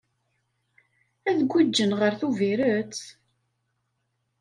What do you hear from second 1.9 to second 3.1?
ɣer Tubiret?